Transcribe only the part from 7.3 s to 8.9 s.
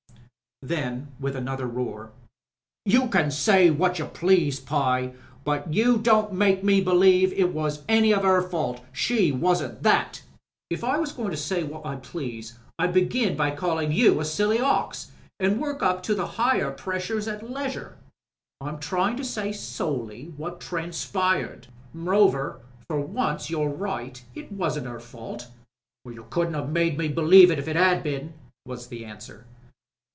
it was any of 'er fault.